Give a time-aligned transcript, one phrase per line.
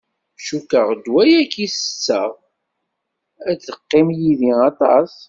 [0.45, 2.29] Cukkeɣ ddwa-yagi i sesseɣ
[3.49, 5.11] ad teqqim yid-i aṭas.